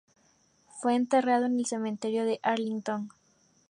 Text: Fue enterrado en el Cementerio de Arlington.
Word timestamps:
Fue 0.81 0.95
enterrado 0.95 1.45
en 1.45 1.59
el 1.59 1.65
Cementerio 1.67 2.25
de 2.25 2.39
Arlington. 2.41 3.11